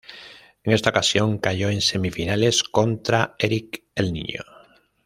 En 0.63 0.73
esta 0.73 0.89
ocasión 0.89 1.37
cayó 1.37 1.69
en 1.69 1.79
semifinales 1.79 2.63
contra 2.63 3.35
Eric 3.37 3.83
El 3.93 4.13
Niño. 4.13 4.41